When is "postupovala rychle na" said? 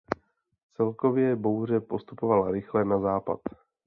1.79-2.99